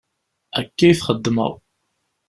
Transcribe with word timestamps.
Akka 0.59 0.83
i 0.89 0.93
t-xeddmeɣ. 0.99 1.51